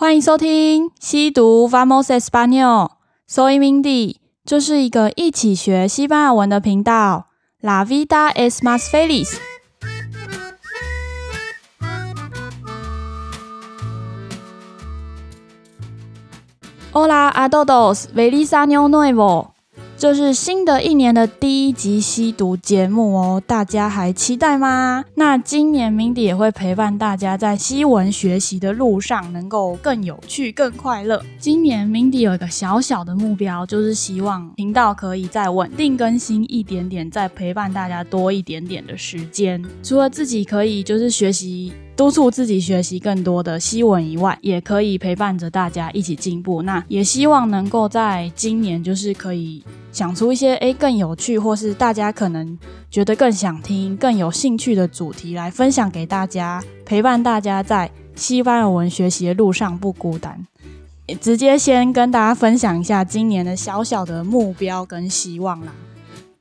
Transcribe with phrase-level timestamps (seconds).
[0.00, 7.26] 欢迎收听西读 Vamos Español，Soy Mindy，这是一个一起学西班牙文的频道。
[7.60, 9.36] La vida es más feliz。
[16.94, 19.48] Hola a todos，feliz año nuevo。
[20.00, 25.04] 这是新的一年的第一集西读节目哦，大家还期待吗？
[25.14, 31.22] 那今年 Mindy 也会陪伴大家在西文学习的路上，能够更有趣、更快乐。
[31.38, 39.62] 今年 Mindy 有一个小小的目标，就是希望频道可以再稳定更新一点点，再陪伴大家多一点点的时间。
[39.82, 41.74] 除了自己可以就是学习。
[41.96, 46.62] 督促自己学习更多的西文以外，也可以陪伴着大家一起进步。
[46.62, 52.58] 那也希望能够在今年，就是可以想出一些诶更有趣，或是大家可能
[52.90, 60.46] 觉得更想听、更有兴趣的主题来分享给大家，陪伴大家在西班牙文学习的路上不孤单。
[61.20, 65.72] 直接先跟大家分享一下今年的小小的目标跟希望啦。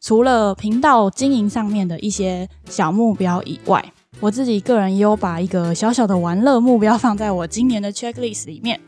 [0.00, 3.82] 除了频道经营上面的一些小目标以外，
[4.20, 8.78] 我自己个人也有把一个小小的玩乐目标放在我今年的 checklist 里面，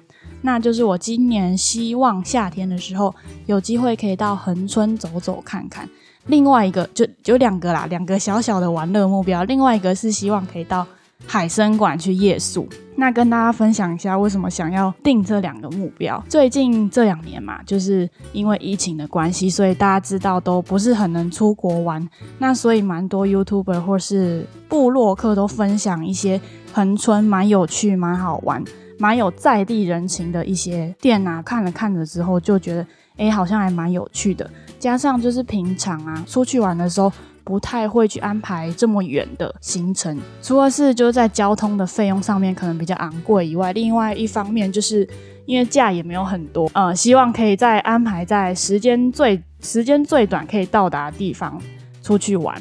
[0.42, 3.14] 那就是我今年希望夏天的时候
[3.46, 5.88] 有机会可以到恒春走走看看。
[6.26, 9.42] 另外一个就就两个啦，两个小小的玩乐目标。
[9.44, 10.86] 另外一个是希望可以到
[11.26, 12.68] 海生馆去夜宿。
[12.96, 16.22] 那跟大家分享一下为什么想要定这两个目标。
[16.28, 22.06] 最近这两年嘛，就是因为疫情的关系，所以大家知道都不是很能出国玩。
[22.38, 26.38] 那所以蛮多 YouTuber 或是部落客都分享一些
[26.74, 28.62] 恒春蛮有趣、蛮好玩、
[29.00, 31.42] 蛮有在地人情的一些店啊。
[31.42, 34.48] 看了看了之后，就觉得诶，好像还蛮有趣的。
[34.78, 37.10] 加上就是平常啊出去玩的时候。
[37.42, 45.08] 不太会去安排这么远的行程，除了是就是在交通的费用上面可能比较昂贵以外，另外一方面就是
[45.46, 51.60] 因为假也没有很多，呃，希望可以再安排在时间最时间最短可以到达的地方
[52.04, 52.54] 出去玩。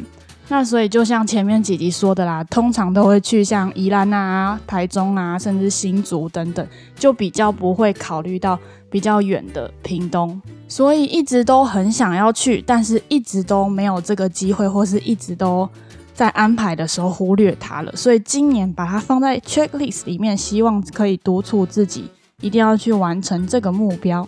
[0.52, 8.58] 那所以就像前面几集说的啦，通常都会去像宜兰啊、台中啊，甚至新竹等等，就比较不会考虑到
[8.90, 10.42] 比较远的屏东。
[10.68, 15.70] 所以一直都很想要去，但是一直都没有这个机会，或是一直都
[16.16, 17.96] 在安排的时候忽略它了。
[17.96, 22.10] 所以今年把它放在 checklist 里面，希望可以督促自己
[22.42, 24.28] 一定要去完成这个目标。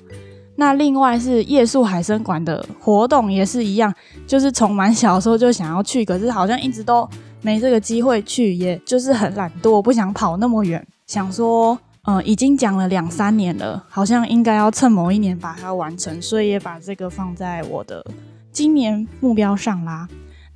[0.61, 3.91] 那另外是夜宿海参馆的活动也是一样，
[4.27, 7.09] 就是从蛮小的时候就想要去，可是好像一直都
[7.41, 18.05] 没这个机会去，也就是很懒惰，不想跑那么远，想说，嗯，已经讲了两三年了，好像应该要趁某一年把它完成，所以也把这个放在我的
[18.51, 20.07] 今年目标上啦。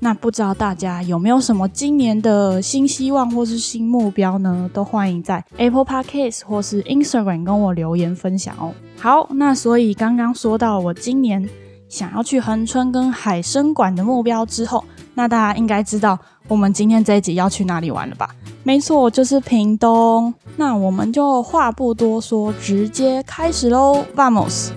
[0.05, 4.69] 那不知道大家有没有什么今年的新希望或是新目标呢？
[4.71, 8.71] 都欢迎在 Apple Podcast 或是 Instagram 跟我留言分享哦。
[8.99, 11.49] 好，那所以刚刚说到我今年
[11.89, 14.85] 想要去恒春跟海生馆的目标之后，
[15.15, 18.29] 那大家应该知道我们今天这一集要去哪里玩了吧？
[18.61, 20.31] 没错，就是屏东。
[20.55, 24.69] 那我们就话不多说，直接开始喽 vamos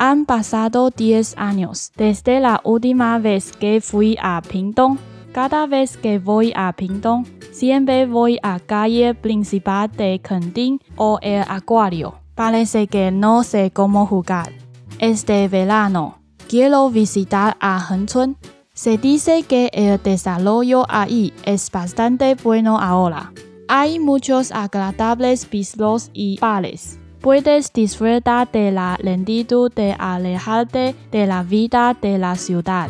[0.00, 4.98] ，Vamos！Han pasado diez años desde la última vez que fui a Pingtung.
[5.32, 11.44] Cada vez que voy a Pingtung, siempre voy a calle principal de Kenting o el
[11.48, 12.14] acuario.
[12.34, 14.52] Parece que no sé cómo jugar.
[14.98, 16.18] Este verano
[16.48, 18.36] quiero visitar a 恒春.
[18.74, 23.32] Se dice que el desarrollo ahí es bastante bueno ahora.
[23.68, 26.99] Hay muchos agradables bistros y bares.
[27.20, 32.88] Puedes disfrutar de la lentitud de alejarte de la vida de la ciudad.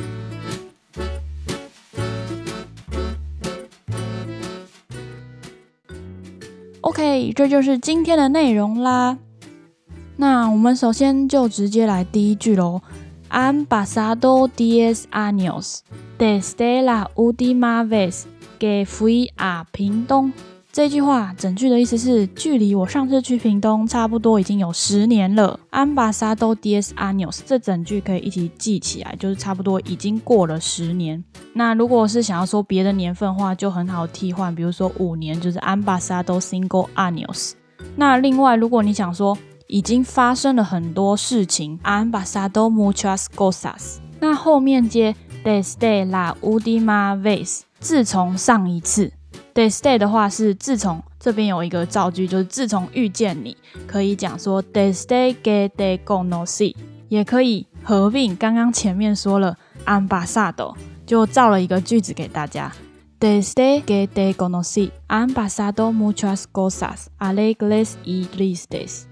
[6.82, 9.18] OK，这就是今天的内容啦。
[10.16, 12.80] 那我们首先就直接来第一句喽。
[13.30, 15.80] Han pasado diez años
[16.18, 18.26] desde la última vez
[18.58, 20.32] que fui a Pingtung.
[20.72, 25.58] 这句话整句的意思是，距离我上次去屏东差不多已经有十年了。
[25.72, 31.24] Han pasado diez años，这整句可以一起记起来，就是差不多已经过了十年。
[31.54, 37.54] 那如果是想要说别的年份的话，就很好替换，比如说五年就是 Han pasado cinco años。
[37.96, 43.96] 那另外，如果你想说已经发生了很多事情，Han pasado muchas cosas。
[44.20, 49.12] 那后面接 desde la última vez，自从上一次。
[49.54, 53.56] Desde 的话是自从，这边有一个造句，就是自从遇见你，
[53.86, 56.74] 可以讲说 desde que te conocí，
[57.08, 62.72] 也可以合并刚刚前面说了，Am basado，就造了一个句子给大家。
[63.18, 69.02] Desde que te conocí han pasado muchas cosas alegres y tristes。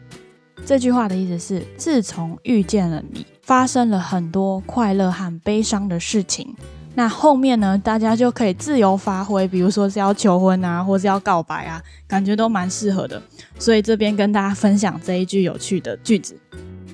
[0.64, 6.54] 这句话的意思是，自从遇见了你，发生了很多快乐和悲伤的事情。
[6.98, 13.22] 那后面呢，大家就可以自由发挥，比如说是要求婚啊，或是要告白啊，感觉都蛮适合的。
[13.56, 16.36] 所以这边跟大家分享这一句有趣的句子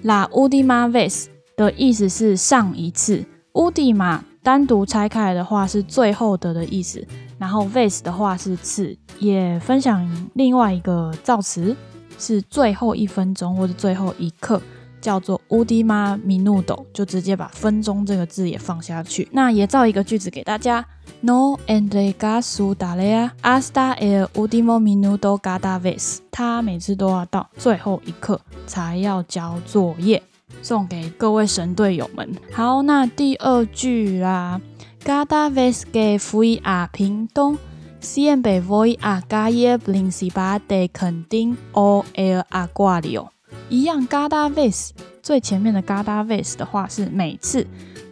[0.02, 1.24] ：La última vez
[1.56, 3.24] 的意思是上一次
[3.54, 7.02] ，última 单独拆开来的话是最后的的意思，
[7.38, 8.94] 然后 vez 的话是次。
[9.20, 11.74] 也分享另外一个造词
[12.18, 14.60] 是最后一分钟或者最后一刻。
[15.04, 19.28] 叫做 último minuto，就直接把分钟这个字也放下去。
[19.32, 20.82] 那也造一个句子给大家
[21.20, 26.20] ：No entrega su da lea hasta el último minuto cada vez。
[26.30, 30.22] 他每次都要到最后一刻才要交作业，
[30.62, 32.34] 送给各位神队友们。
[32.50, 34.58] 好，那第二句啦
[35.04, 37.58] ：Cada vez que fui a Pingtung
[38.00, 43.33] siempre voy a calle principal de Kenting o el Acuario。
[43.68, 44.90] 一样，cada vez
[45.22, 47.66] 最前面的 cada vez 的话是每次，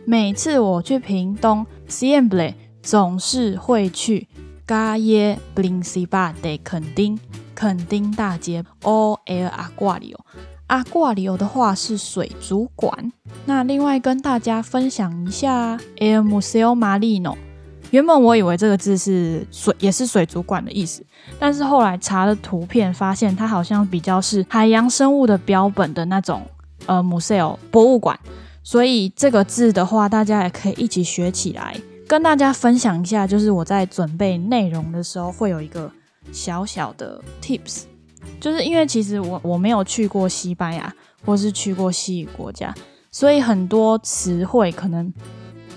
[0.04, 4.26] 每次我去屏东，siempre 总是会去
[4.66, 7.18] calle principal de 垦丁，
[7.54, 13.12] 垦丁大街，o el acuario，acuario 的话是水族馆。
[13.44, 17.36] 那另外跟大家分享一下，el museo marino。
[17.92, 21.04] 原本我以为这个字是水，也是水族馆的意思，
[21.38, 26.40] 但是后来查了图片，发现它好像比较是海洋生物的标本的那种
[26.86, 28.18] 呃 museo 博物馆，
[28.62, 31.76] 所以这个字的话，大家也可以一起学起来，
[32.08, 33.26] 跟大家分享一下。
[33.26, 35.92] 就是我在准备内容的时候，会有一个
[36.32, 37.82] 小小的 tips，
[38.40, 40.90] 就是因为其实我我没有去过西班牙，
[41.26, 42.74] 或是去过西语国家，
[43.10, 45.12] 所以很多词汇可能。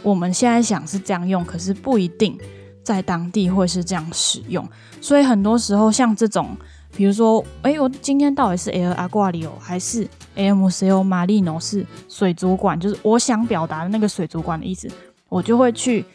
[0.05, 2.37] 我们现在想是这样用，可是不一定
[2.83, 4.63] 在当地会是这样使用。
[5.01, 6.55] 所以很多时候像这种，
[6.95, 14.87] 比如说，诶，我今天到底是 El Acuario 还是 MCO Marino 是水族馆，就是我想表达的那个水族馆的意思，
[15.27, 16.05] 我就会去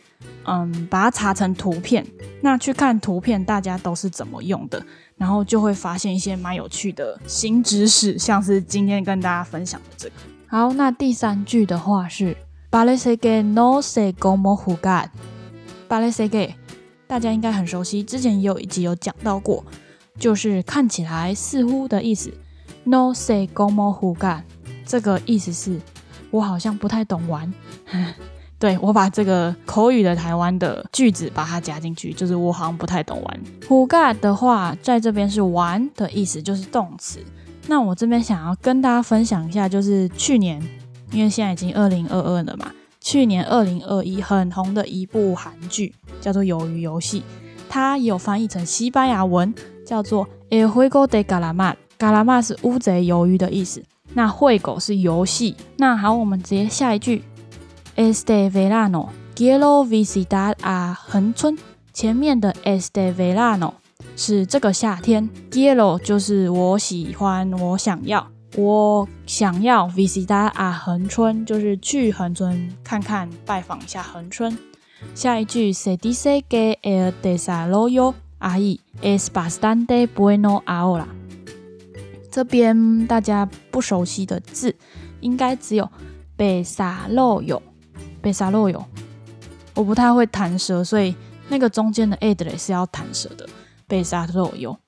[0.44, 2.06] 嗯把它查成图片，
[2.42, 4.80] 那去看图片大家都是怎么用的，
[5.16, 10.14] 然后就会发现一些蛮有趣的新知识，像是今天跟大家分享的这个。
[10.46, 12.36] 好，那第三句的话是。
[12.70, 15.10] Parece que no sé cómo jugar。
[15.88, 16.54] Parece que
[17.08, 19.64] 大家应该很熟悉，之前也有一集有讲到过，
[20.18, 22.32] 就是看起来似乎的意思。
[22.84, 24.42] No sé cómo jugar，
[24.86, 25.80] 这个意思是
[26.30, 27.52] 我好像不太懂玩。
[28.60, 33.40] 对，我把这个口语的台湾的句子把它加进去，就是我好像不太懂玩。
[33.66, 37.18] Jugar 的话，在这边是玩的意思，就是动词。
[37.66, 40.62] 那我这边想要跟大家分享一下，就是去年。
[41.12, 47.20] 因为现在已经二零二二了嘛，去年二零二一很红的一部韩剧叫做《鱿鱼游戏》，
[47.68, 49.54] 它有翻译成西班牙文，
[49.86, 51.74] 叫做 El juego de calamar。
[51.98, 53.82] calamar 是乌贼、鱿鱼的意思。
[54.14, 55.54] 那会狗是游戏。
[55.76, 57.22] 那好，我们直接下一句
[57.96, 61.56] ：Este verano quiero visitar a 恒春。
[61.92, 63.74] 前面的 Este verano
[64.16, 68.29] 是这个夏天 g i e r o 就是我喜欢，我想要。
[68.56, 74.58] 我想要 visitar a 恒春，就是去恒春看看、拜访一下恒春。
[75.14, 81.06] 下一句，se dice que el desarrollo ahí es bastante bueno ahora。
[82.30, 84.74] 这边大家不熟悉的字，
[85.20, 85.88] 应该只有
[86.36, 88.84] desarrollo，desarrollo。
[89.74, 91.14] 我不太会弹舌，所以
[91.48, 93.48] 那个中间的 ed 是要弹舌的。
[93.88, 94.78] desarrollo。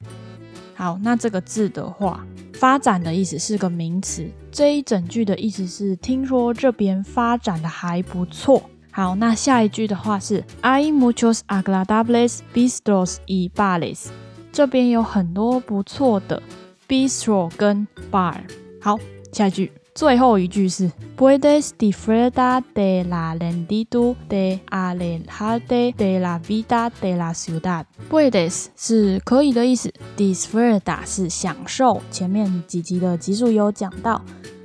[0.74, 2.26] 好，那这个字的话。
[2.62, 8.62] 发展的意思是个名词，这一整句的意思是听说这边发展的还不错。
[8.92, 14.06] 好，那下一句的话是 Hay muchos agradables bistros y bares，
[14.52, 16.40] 这边有很多不错的
[16.86, 18.36] bistro 跟 bar。
[18.80, 18.96] 好，
[19.32, 19.72] 下一句。
[19.94, 27.84] 最后一句是 Puedes disfrutar de la lentitud de alejarte de la vida de la ciudad。
[28.10, 32.00] Puedes 是可以的意思，disfrutar 是享受。
[32.10, 34.22] 前面几集的集数有讲到，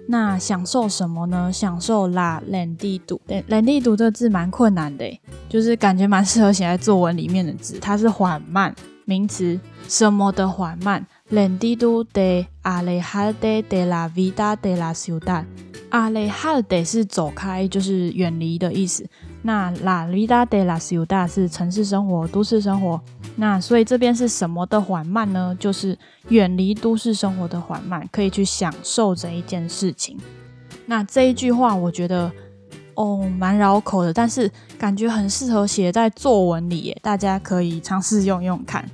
[0.08, 1.52] 那享受什么呢？
[1.52, 3.20] 享受 la lentitud。
[3.28, 5.20] 对，lentitud 这个字蛮困难的，
[5.50, 7.78] 就是感觉蛮适合写在作文里面的字。
[7.80, 11.06] 它是缓慢，名词，什么的缓慢。
[11.30, 19.06] Lentitud de alejá de la vida de la ciudad，alejá 是走开，就是远离的意思。
[19.42, 23.02] 那 la vida de la ciudad 是城市生活、都市生活。
[23.36, 25.54] 那所以这边是什么的缓慢呢？
[25.60, 25.98] 就是
[26.30, 30.18] 远离都市生活的缓慢，可以去享受这一件事情。
[30.86, 32.32] 那这一句话我觉得
[32.96, 38.90] 哦蛮绕口的，但是感觉很适合写在作文里耶，大家可以尝试用用看。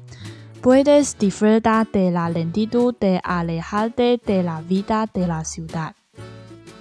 [0.64, 5.92] Puedes disfrutar de la lentitud de alejarte de la vida de la ciudad，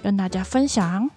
[0.01, 1.09] 跟大家分享。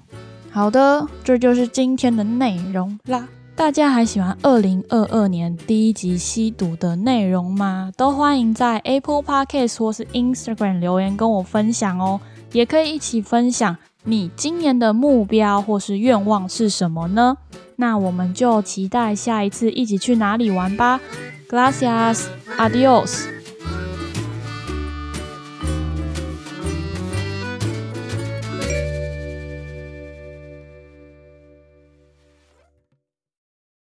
[0.51, 3.29] 好的，这就是今天的内容啦。
[3.55, 7.93] 大家还喜欢二零二二年第一集吸毒的内容吗？
[7.97, 12.21] 都欢迎在 Apple Podcast 或是 Instagram 留言跟我分享哦。
[12.51, 17.37] 也可以一起分享你今年的目标或是愿望是什么呢？
[17.77, 21.01] 那我们就期待下一次一起去哪里玩吧。
[21.49, 22.31] Gracias.
[22.59, 23.36] Adiós.